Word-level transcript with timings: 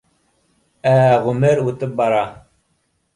Ә 0.93 0.95
ғүмер 1.25 1.61
үтеп 1.65 1.93
бара 2.01 2.23